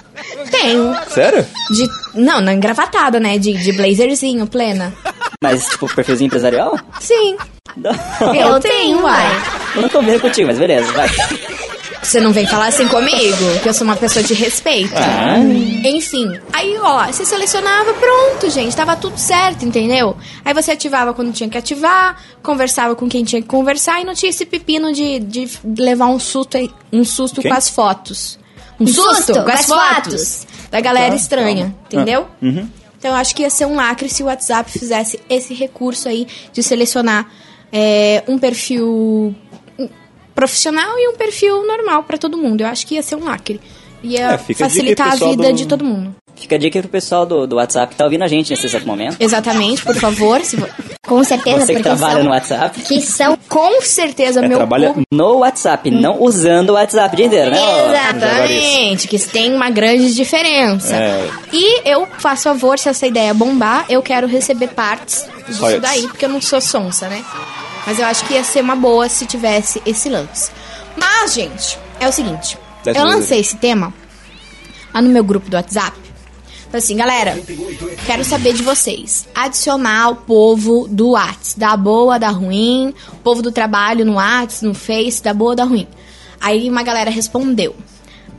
[0.52, 0.96] Tenho.
[1.10, 1.46] Sério?
[1.72, 3.38] De, não, não engravatada, né?
[3.38, 4.94] De, de blazerzinho, plena.
[5.44, 6.78] Mas, tipo, perfilzinho empresarial?
[7.00, 7.38] Sim.
[7.78, 7.92] Não.
[8.36, 9.26] Eu tenho, uai.
[9.76, 11.10] Eu não combino contigo, mas beleza, vai.
[12.04, 14.94] Você não vem falar assim comigo, que eu sou uma pessoa de respeito.
[14.96, 15.38] Ah.
[15.88, 20.16] Enfim, aí, ó, você selecionava, pronto, gente, tava tudo certo, entendeu?
[20.44, 24.14] Aí você ativava quando tinha que ativar, conversava com quem tinha que conversar e não
[24.16, 27.52] tinha esse pepino de, de levar um susto, aí- um susto Quem?
[27.52, 28.40] com as fotos.
[28.80, 30.04] Um, susto com com as as fotos.
[30.04, 30.48] fotos.
[30.72, 32.28] Da galera Tá, estranha, entendeu?
[32.42, 32.68] Uhum.
[32.98, 36.28] Então eu acho que ia ser um lacre se o WhatsApp fizesse esse recurso aí
[36.52, 37.28] de selecionar
[37.72, 39.36] é, um perfil
[40.36, 42.62] profissional e um perfil normal pra todo mundo.
[42.62, 43.60] Eu acho que ia ser um lacre.
[44.04, 46.16] Ia É, a dica facilitar a pessoal vida do- de todo mundo.
[46.36, 48.88] Fica a dica pro pessoal do, do WhatsApp que tá ouvindo a gente nesse exato
[48.88, 49.16] momento.
[49.20, 50.42] Exatamente, por favor.
[50.44, 50.68] Se vo-
[51.06, 52.82] Com certeza, Você que trabalha são, no WhatsApp.
[52.82, 57.18] que são Com certeza, É, meu trabalha- público- No WhatsApp, não usando o WhatsApp o
[57.18, 57.58] dia inteiro, né?
[57.90, 60.96] Exatamente, que tem uma grande diferença.
[60.96, 61.30] É.
[61.54, 66.26] E eu faço favor, se essa ideia bombar, eu quero receber partes disso daí, porque
[66.26, 67.24] eu não sou sonsa, né?
[67.86, 70.52] Mas eu acho que ia ser uma boa se tivesse esse lance.
[70.96, 72.58] Mas, gente, é o seguinte.
[72.84, 73.94] Dez eu lancei esse tema
[74.94, 75.98] lá no meu grupo do WhatsApp.
[76.72, 77.38] Falei assim, galera,
[78.06, 79.28] quero saber de vocês.
[79.36, 84.62] Adicionar o povo do Whats, da boa, da ruim, o povo do trabalho no Whats,
[84.62, 85.88] no Face, da boa, da ruim.
[86.40, 87.76] Aí uma galera respondeu.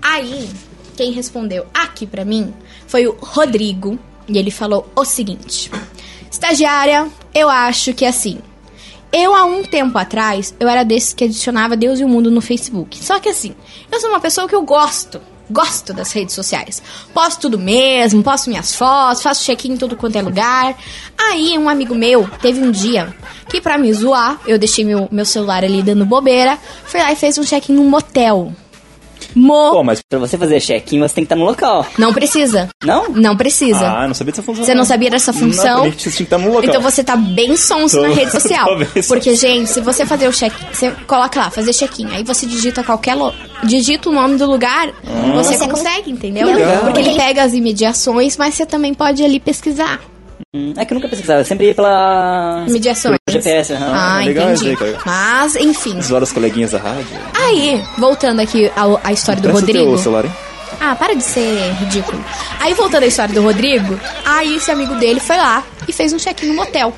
[0.00, 0.48] Aí,
[0.96, 2.54] quem respondeu aqui pra mim
[2.86, 5.70] foi o Rodrigo, e ele falou o seguinte:
[6.30, 8.38] Estagiária, eu acho que é assim.
[9.12, 12.40] Eu, há um tempo atrás, eu era desses que adicionava Deus e o Mundo no
[12.40, 13.04] Facebook.
[13.04, 13.54] Só que assim,
[13.90, 15.20] eu sou uma pessoa que eu gosto.
[15.50, 16.82] Gosto das redes sociais.
[17.12, 20.74] Posto tudo mesmo, posto minhas fotos, faço check-in em tudo quanto é lugar.
[21.18, 23.14] Aí, um amigo meu teve um dia
[23.50, 27.16] que, pra me zoar, eu deixei meu, meu celular ali dando bobeira, foi lá e
[27.16, 28.54] fez um check-in num motel.
[29.34, 29.72] Mo.
[29.72, 30.00] Pô, mas...
[30.08, 31.86] Pra você fazer check-in, você tem que estar no local.
[31.98, 32.68] Não precisa.
[32.84, 33.08] Não?
[33.10, 33.86] Não precisa.
[33.86, 34.64] Ah, não sabia dessa função.
[34.64, 35.84] Você não sabia dessa função?
[35.84, 36.64] Não, você tinha que estar no local.
[36.64, 38.68] Então você tá bem sonso Tô- na rede social.
[39.08, 42.82] Porque, gente, se você fazer o check, você coloca lá, fazer check-in, aí você digita
[42.84, 43.32] qualquer lo...
[43.64, 44.90] digita o nome do lugar,
[45.34, 46.46] você, Você consegue, entendeu?
[46.46, 46.82] Legal.
[46.84, 50.00] Porque ele pega as imediações, mas você também pode ali pesquisar.
[50.54, 52.64] Hum, É que eu nunca pesquisava, eu sempre ia pela...
[52.68, 53.16] Imediações.
[53.24, 53.92] pelo GPS, aham.
[53.94, 54.68] Ah, legal entendi.
[54.70, 54.98] aí, cara.
[55.06, 56.00] Mas, enfim.
[56.02, 57.06] Zoar as coleguinhas da rádio.
[57.34, 59.88] Aí, voltando aqui ao, à história do Presta Rodrigo.
[59.90, 60.32] teu celular, hein?
[60.78, 62.22] Ah, para de ser ridículo.
[62.60, 66.18] Aí, voltando à história do Rodrigo, aí esse amigo dele foi lá e fez um
[66.18, 66.92] check-in no motel.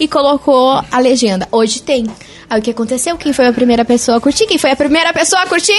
[0.00, 2.04] E colocou a legenda, hoje tem.
[2.50, 3.16] Aí o que aconteceu?
[3.16, 4.46] Quem foi a primeira pessoa a curtir?
[4.46, 5.78] Quem foi a primeira pessoa a curtir?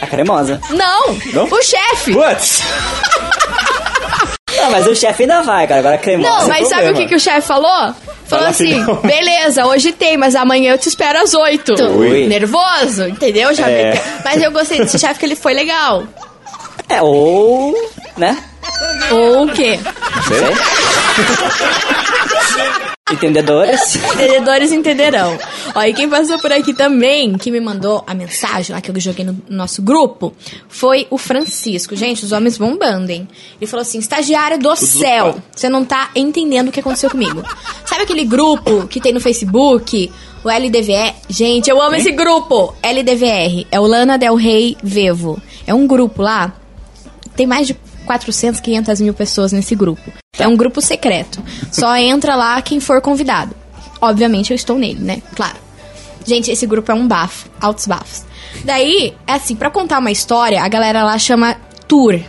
[0.00, 0.60] A cremosa.
[0.70, 1.14] Não!
[1.32, 1.44] Não?
[1.44, 2.12] O chefe!
[2.12, 2.62] Putz!
[4.62, 5.80] Não, mas o chefe ainda vai, cara.
[5.80, 6.38] Agora cremosa.
[6.40, 7.70] Não, mas sabe o que, que o chefe falou?
[7.70, 7.94] Falou
[8.24, 11.74] Fala assim, beleza, hoje tem, mas amanhã eu te espero às oito.
[11.74, 12.26] Ui.
[12.26, 13.52] Nervoso, entendeu?
[13.54, 14.00] Já É.
[14.24, 16.04] Mas eu gostei desse chefe que ele foi legal.
[16.88, 17.74] É, ou...
[18.16, 18.36] Né?
[19.10, 19.78] Ou o quê?
[20.28, 20.52] Sei.
[23.12, 23.96] Entendedores.
[24.14, 25.38] Entendedores entenderão.
[25.74, 29.00] Ó, e quem passou por aqui também, que me mandou a mensagem lá que eu
[29.00, 30.34] joguei no nosso grupo,
[30.68, 31.94] foi o Francisco.
[31.94, 33.28] Gente, os homens bombando, hein?
[33.60, 35.42] Ele falou assim: estagiário do céu, zoado.
[35.54, 37.42] você não tá entendendo o que aconteceu comigo.
[37.84, 40.10] Sabe aquele grupo que tem no Facebook?
[40.44, 41.14] O LDVR.
[41.28, 42.74] Gente, eu amo esse grupo!
[42.82, 43.64] LDVR.
[43.70, 45.40] É o Lana Del Rey Vevo.
[45.64, 46.52] É um grupo lá.
[47.36, 50.12] Tem mais de 400, 500 mil pessoas nesse grupo.
[50.38, 51.42] É um grupo secreto.
[51.70, 53.54] Só entra lá quem for convidado.
[54.00, 55.22] Obviamente eu estou nele, né?
[55.34, 55.56] Claro.
[56.26, 57.48] Gente, esse grupo é um bafo.
[57.60, 58.24] Altos bafos.
[58.64, 61.56] Daí, é assim, pra contar uma história, a galera lá chama
[61.88, 62.20] tour.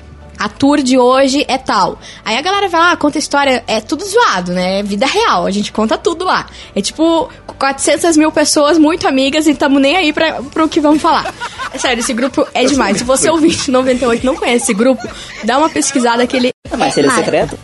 [0.44, 1.98] A tour de hoje é tal.
[2.26, 4.80] Aí a galera vai lá, conta história, é tudo zoado, né?
[4.80, 6.48] É vida real, a gente conta tudo lá.
[6.76, 11.02] É tipo 400 mil pessoas muito amigas e tamo nem aí pra, pro que vamos
[11.02, 11.34] falar.
[11.74, 12.98] É sério, esse grupo é demais.
[12.98, 15.02] Se você ouvinte 98 não conhece esse grupo,
[15.46, 17.24] dá uma pesquisada que ele Mas seria Mara.
[17.24, 17.58] secreto?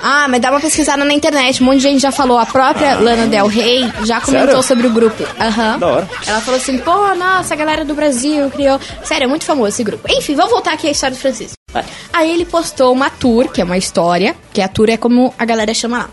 [0.00, 1.62] ah, mas dá uma pesquisada na internet.
[1.62, 2.38] Um monte de gente já falou.
[2.38, 4.62] A própria Lana Del Rey já comentou Sério?
[4.62, 5.22] sobre o grupo.
[5.38, 5.78] Aham.
[5.78, 6.10] Da hora.
[6.26, 8.80] Ela falou assim, pô, nossa, a galera do Brasil criou.
[9.04, 10.04] Sério, é muito famoso esse grupo.
[10.10, 11.54] Enfim, vamos voltar aqui à história do Francisco.
[12.12, 15.44] Aí ele postou uma tour, que é uma história, que a tour é como a
[15.44, 16.10] galera chama lá.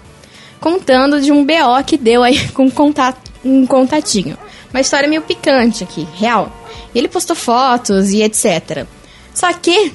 [0.60, 4.38] Contando de um BO que deu aí com um, contato, um contatinho.
[4.72, 6.52] Uma história meio picante aqui, real.
[6.94, 8.86] E ele postou fotos e etc.
[9.34, 9.92] Só que,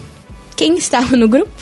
[0.57, 1.53] quem estava no grupo?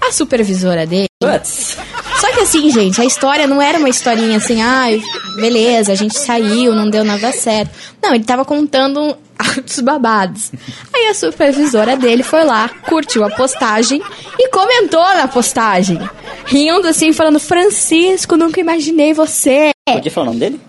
[0.00, 1.06] A supervisora dele.
[1.20, 1.76] Putz.
[2.20, 5.02] Só que assim, gente, a história não era uma historinha assim, ai,
[5.36, 7.72] beleza, a gente saiu, não deu nada certo.
[8.02, 9.16] Não, ele tava contando
[9.48, 10.52] altos babados.
[10.94, 14.02] Aí a supervisora dele foi lá, curtiu a postagem
[14.38, 15.98] e comentou na postagem.
[16.46, 19.70] Rindo assim, falando, Francisco, nunca imaginei você.
[19.86, 20.60] Podia falar o nome dele?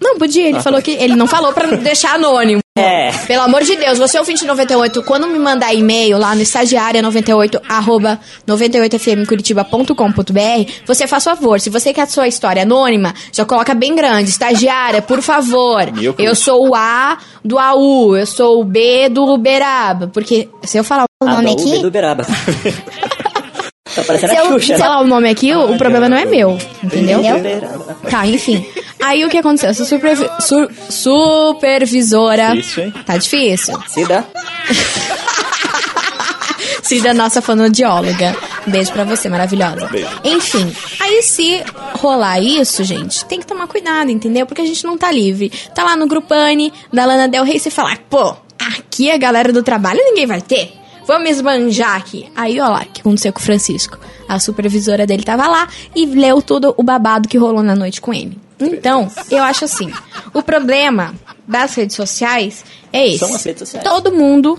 [0.00, 0.90] Não, podia, ele falou que.
[0.90, 2.63] Ele não falou pra deixar anônimo.
[2.76, 3.12] É.
[3.28, 8.18] Pelo amor de Deus, você ouvinte 98, quando me mandar e-mail lá no estagiária98 arroba
[8.44, 14.28] 98fmcuritiba.com.br, você faz favor, se você quer a sua história anônima, já coloca bem grande,
[14.28, 15.92] estagiária, por favor.
[15.92, 20.76] Meu Eu sou o A do AU, eu sou o B do Uberaba, porque se
[20.76, 22.26] eu falar o nome do aqui, do Uberaba.
[23.84, 24.72] tá parecendo se a eu Xuxa.
[24.74, 24.78] né?
[24.78, 27.20] falar o nome aqui, o problema não é meu, entendeu?
[28.10, 28.66] Tá, enfim.
[29.02, 29.70] Aí o que aconteceu?
[29.70, 32.54] Essa supervi- su- supervisora.
[32.54, 32.94] Difícil, hein?
[33.04, 33.78] Tá difícil.
[33.88, 34.24] Cida.
[36.82, 38.36] Cida, nossa fonoaudióloga.
[38.66, 39.86] Beijo pra você, maravilhosa.
[39.86, 40.08] Beijo.
[40.22, 41.62] Enfim, aí se
[41.98, 44.46] rolar isso, gente, tem que tomar cuidado, entendeu?
[44.46, 45.50] Porque a gente não tá livre.
[45.74, 49.62] Tá lá no Grupane da Lana Del Rey, você fala, pô, aqui a galera do
[49.62, 50.72] trabalho ninguém vai ter.
[51.06, 52.30] Vamos esbanjar aqui.
[52.34, 53.98] Aí, ó lá, o que aconteceu com o Francisco.
[54.28, 58.12] A supervisora dele tava lá e leu todo o babado que rolou na noite com
[58.12, 58.38] ele.
[58.58, 59.92] Então, eu acho assim,
[60.32, 61.14] o problema
[61.46, 63.18] das redes sociais é esse.
[63.18, 63.86] São as redes sociais.
[63.86, 64.58] Todo mundo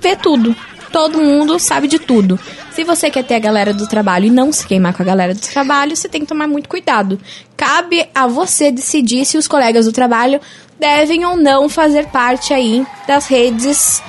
[0.00, 0.54] vê tudo.
[0.92, 2.38] Todo mundo sabe de tudo.
[2.72, 5.34] Se você quer ter a galera do trabalho e não se queimar com a galera
[5.34, 7.20] do trabalho, você tem que tomar muito cuidado.
[7.56, 10.40] Cabe a você decidir se os colegas do trabalho
[10.78, 14.02] devem ou não fazer parte aí das redes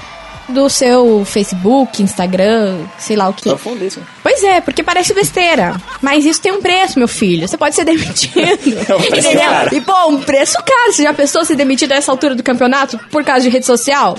[0.49, 3.43] do seu Facebook, Instagram, sei lá o que.
[3.49, 4.05] Profundíssimo.
[4.23, 5.75] Pois é, porque parece besteira.
[6.01, 7.47] Mas isso tem um preço, meu filho.
[7.47, 8.39] Você pode ser demitido.
[8.39, 9.49] É um preço entendeu?
[9.49, 9.75] caro.
[9.75, 10.93] E, pô, um preço caro.
[10.93, 14.17] Você já pensou ser demitido a essa altura do campeonato por causa de rede social?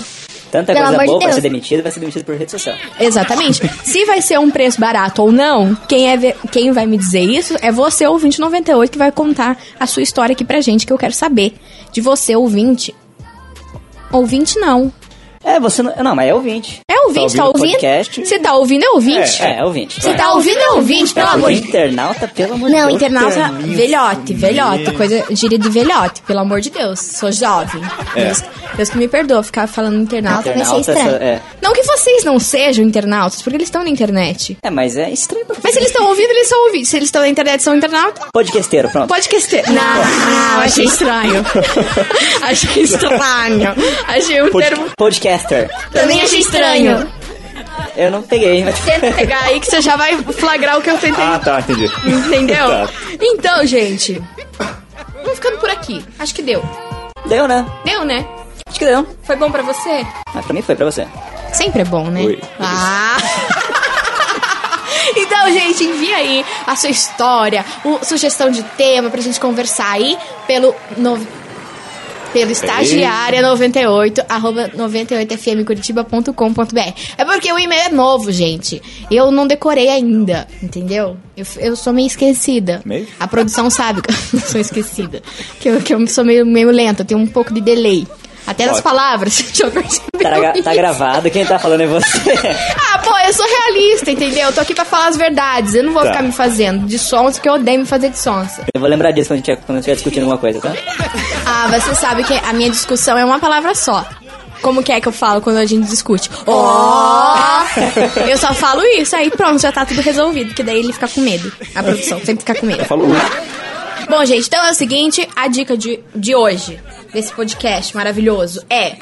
[0.51, 1.35] Tanta Pelo coisa de boa pra Deus.
[1.35, 2.75] ser demitido, vai ser demitido por rede social.
[2.99, 3.61] Exatamente.
[3.85, 7.55] Se vai ser um preço barato ou não, quem, é quem vai me dizer isso
[7.61, 10.97] é você, ouvinte 98, que vai contar a sua história aqui pra gente, que eu
[10.97, 11.53] quero saber.
[11.93, 12.93] De você, ouvinte.
[14.11, 14.91] Ouvinte não.
[15.43, 15.93] É, você não.
[16.03, 16.79] Não, mas é ouvinte.
[16.89, 17.71] É ouvinte, tá ouvindo ouvindo?
[17.73, 18.25] podcast?
[18.27, 19.41] Se tá ouvindo, é ouvinte.
[19.41, 20.01] É, é ouvinte.
[20.01, 22.95] Se tá ouvindo, é ouvinte, pelo amor de Internauta, pelo amor de Não, Deus.
[22.95, 27.81] internauta, terninho velhote, velhota, coisa gíria de velhote, pelo amor de Deus, sou jovem.
[28.15, 28.25] É.
[28.25, 28.43] Deus,
[28.75, 31.15] Deus que me perdoa ficar falando internauta, vai ser Internauta, estranho.
[31.15, 31.41] essa- é.
[31.61, 34.57] Não que vocês não sejam internautas, porque eles estão na internet.
[34.63, 35.45] É, mas é estranho.
[35.45, 36.89] pra- Mas se eles estão ouvindo, eles são ouvintes.
[36.89, 38.23] Se eles estão na internet, são internautas.
[38.33, 39.07] Podcasteiro, pronto.
[39.07, 39.63] Pode quester.
[39.71, 41.43] Não, não, achei estranho.
[42.41, 43.75] achei estranho.
[44.07, 44.85] Achei um Pod- termo.
[45.37, 45.69] Podcaster.
[45.91, 47.11] Também achei estranho.
[47.95, 48.79] Eu não peguei, mas.
[48.79, 51.23] Tenta pegar aí que você já vai flagrar o que eu tentei.
[51.23, 51.85] Ah, tá, entendi.
[52.05, 52.67] Entendeu?
[52.67, 52.89] Tá.
[53.19, 54.21] Então, gente.
[55.15, 56.03] Vamos ficando por aqui.
[56.19, 56.63] Acho que deu.
[57.25, 57.65] Deu, né?
[57.85, 58.25] Deu, né?
[58.67, 59.05] Acho que deu.
[59.23, 60.05] Foi bom pra você?
[60.33, 61.07] Mas pra mim foi, pra você.
[61.53, 62.23] Sempre é bom, né?
[62.23, 62.41] Foi.
[62.59, 63.17] Ah!
[65.15, 70.17] Então, gente, envia aí a sua história, o- sugestão de tema pra gente conversar aí
[70.47, 71.17] pelo no,
[72.33, 76.79] pelo estagiária 98 arroba 98fmcuritiba.com.br.
[77.17, 78.81] É porque o e-mail é novo, gente.
[79.09, 81.17] Eu não decorei ainda, entendeu?
[81.35, 82.81] Eu, eu sou meio esquecida.
[82.85, 83.07] Meio?
[83.19, 85.21] A produção sabe que eu sou esquecida.
[85.59, 88.07] Que eu, que eu sou meio, meio lenta, eu tenho um pouco de delay.
[88.45, 88.91] Até nas Ótimo.
[88.91, 92.31] palavras, já percebeu Tá, tá gravado, quem tá falando é você.
[92.90, 92.90] Ah,
[93.31, 94.47] eu sou realista, entendeu?
[94.47, 95.73] Eu tô aqui pra falar as verdades.
[95.73, 96.09] Eu não vou Tá.
[96.11, 98.59] ficar me fazendo de sons, que eu odeio me fazer de sons.
[98.73, 100.73] Eu vou lembrar disso quando a gente estiver discutindo alguma coisa, tá?
[101.45, 104.05] Ah, você sabe que a minha discussão é uma palavra só.
[104.61, 106.29] Como que é que eu falo quando a gente discute?
[106.45, 107.63] Ó!
[108.29, 110.53] eu só falo isso, aí pronto, já tá tudo resolvido.
[110.53, 111.51] Que daí ele fica com medo.
[111.73, 112.85] A produção sempre fica com medo.
[112.85, 113.07] Falou.
[114.09, 116.79] Bom, gente, então é o seguinte: a dica de, de hoje,
[117.13, 118.97] desse podcast maravilhoso, é.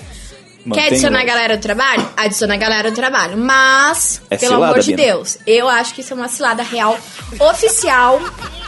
[0.69, 2.09] Mantém Quer adicionar a galera do trabalho?
[2.15, 3.37] Adiciona a galera do trabalho.
[3.37, 5.03] Mas, É pelo cilada, amor de Bina?
[5.03, 6.97] Deus, eu acho que isso é uma cilada real
[7.39, 8.19] oficial.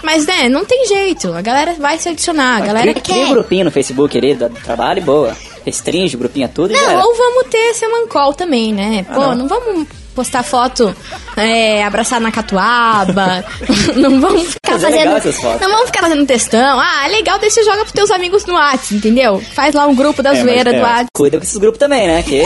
[0.04, 1.32] Mas, né, não tem jeito.
[1.34, 2.58] A galera vai se adicionar.
[2.58, 3.34] A galera Cria, cria um quer.
[3.34, 5.38] grupinho no Facebook ali, do trabalho e boa.
[5.64, 7.06] Restringe o grupinho a tudo e Não, era.
[7.06, 9.06] ou vamos ter semancol também, né?
[9.14, 9.36] Pô, não.
[9.36, 9.48] não.
[9.48, 10.95] vamos postar foto
[11.38, 13.43] é, abraçar na catuaba.
[13.95, 15.34] não vamos ficar Mas é fazendo.
[15.34, 15.62] fotos.
[15.62, 16.80] Não vamos ficar fazendo textão.
[16.80, 19.41] Ah, é legal, daí você joga pros teus amigos no WhatsApp, entendeu?
[19.54, 20.74] Faz lá um grupo da É, zoeira é.
[20.74, 21.08] do WhatsApp.
[21.15, 22.24] Cuida com esses grupos também, né?
[22.24, 22.43] Que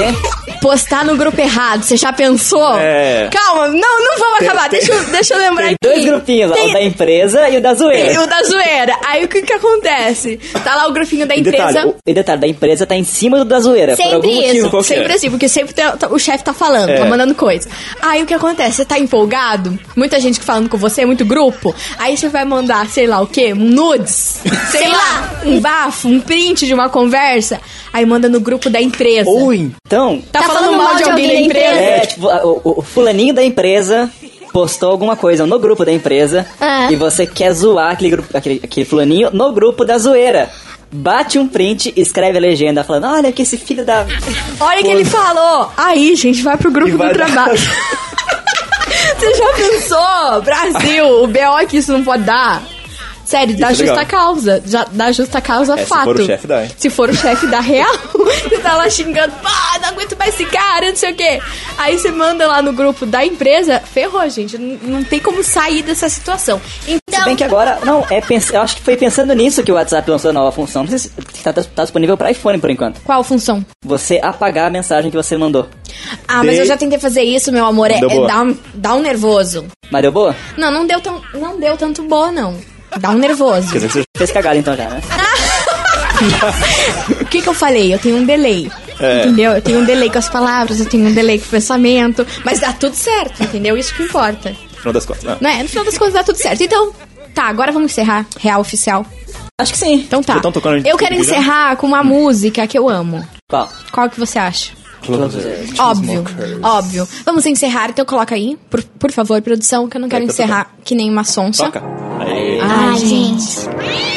[0.61, 2.77] Postar no grupo errado, você já pensou?
[2.79, 3.29] É.
[3.31, 4.69] Calma, não, não vamos acabar.
[4.69, 5.75] tem- Deixa, eu- deixa eu lembrar aqui.
[5.81, 8.21] dois grupinhos, Tem- o da empresa e o da E zoeira.
[8.21, 8.97] o da zoeira.
[9.05, 10.37] Aí o que que acontece?
[10.63, 11.67] Tá lá o grupinho da E empresa.
[11.67, 13.95] detalhe, o- E detalhe, da empresa tá em cima do da zoeira.
[13.95, 14.67] Sempre motivo.
[14.67, 14.83] isso, é?
[14.83, 16.97] sempre assim, porque sempre tem- o chefe tá falando, É.
[16.97, 17.54] tá mandando coisa.
[17.59, 17.67] Depois.
[18.01, 18.77] Aí o que acontece?
[18.77, 21.73] Você tá empolgado, muita gente falando com você, muito grupo.
[21.97, 23.53] Aí você vai mandar, sei lá o quê?
[23.53, 24.41] Um nudes,
[24.71, 27.59] sei lá, um bafo, um print de uma conversa.
[27.93, 29.29] Aí manda no grupo da empresa.
[29.29, 31.79] Ou então, Tá, falando, mal de alguém, da empresa?
[31.79, 34.09] é, tipo, o, o fulaninho da empresa
[34.51, 36.87] postou alguma coisa no grupo da empresa Ah.
[36.91, 40.49] e você quer zoar aquele, grupo, aquele, aquele fulaninho no grupo da zoeira.
[40.91, 44.05] Bate um print, escreve a legenda falando, olha que esse filho da...
[44.59, 45.71] Olha o que ele falou.
[45.75, 47.57] Aí, gente, vai pro grupo vai do trabalho.
[49.17, 50.41] Você já pensou?
[50.41, 52.63] Brasil, o BO que isso não pode dar.
[53.25, 54.21] Sério, dá Isso é justa legal.
[54.21, 54.63] causa.
[54.65, 56.03] Já dá justa causa É, se fato.
[56.03, 56.71] for o chefe, dá, hein?
[56.77, 60.44] Se for o chefe da real, você tá lá xingando, pá, não aguento mais esse
[60.89, 61.39] não sei o quê.
[61.77, 64.57] Aí você manda lá no grupo da empresa, ferrou, gente.
[64.57, 66.59] Não, não tem como sair dessa situação.
[66.81, 69.71] Se Então, bem que agora, não, é pens- eu acho que foi pensando nisso que
[69.71, 70.83] o WhatsApp lançou a nova função.
[70.83, 71.09] Não sei se
[71.43, 72.99] tá, tá- tá disponível pra iPhone por enquanto.
[73.03, 73.65] qual função?
[73.83, 75.67] Você apagar a mensagem que você mandou.
[76.27, 77.89] Ah, mas Dei- eu já tentei fazer isso, meu amor.
[77.91, 79.65] É, é dá, um, dá um nervoso.
[79.89, 80.35] Mas deu boa?
[80.57, 82.57] Não, não deu, tão, não deu tanto boa, não.
[82.99, 83.67] Dá um nervoso.
[83.71, 85.01] Quer dizer você Fez cagada então já, né?
[87.21, 87.93] O que que eu falei?
[87.93, 88.71] Eu tenho um delay.
[88.99, 89.23] É.
[89.25, 89.51] Entendeu?
[89.53, 92.25] Eu tenho um delay com as palavras, eu tenho um delay com o pensamento.
[92.43, 93.77] Mas dá tudo certo, entendeu?
[93.77, 94.49] Isso que importa.
[94.51, 95.25] no final das contas.
[95.27, 95.63] Ah, Não é?
[95.63, 96.61] No final das contas dá tudo certo.
[96.63, 96.93] Então,
[97.33, 98.25] tá, agora vamos encerrar.
[98.39, 99.05] Real oficial.
[99.59, 99.95] Acho que sim.
[99.95, 100.35] Então tá.
[100.35, 101.21] Já tão tocando Eu quero já?
[101.21, 103.25] encerrar com uma música que eu amo.
[103.49, 103.69] Qual?
[103.91, 104.71] Qual que você acha?
[105.05, 105.59] Closer.
[105.77, 106.23] Óbvio,
[106.63, 107.07] óbvio.
[107.23, 110.71] Vamos encerrar, então coloca aí, por, por favor, produção, que eu não quero tá encerrar
[110.83, 111.65] que nem uma sonsa.
[111.65, 111.83] Toca.
[112.21, 112.59] Aí.
[112.59, 114.14] Ai, gente.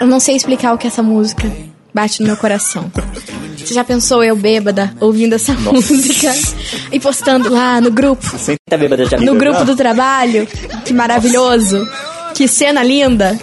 [0.00, 1.50] Eu não sei explicar o que essa música
[1.92, 2.90] bate no meu coração.
[3.56, 6.32] Você já pensou eu bêbada ouvindo essa música
[6.92, 9.18] e postando lá no grupo, Sem tá bêbada já.
[9.18, 10.46] no grupo do trabalho?
[10.84, 11.86] Que maravilhoso.
[12.34, 13.38] Que cena linda.